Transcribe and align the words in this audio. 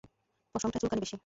পশমটায় 0.55 0.81
চুলকানি 0.81 1.01
বেশি। 1.01 1.15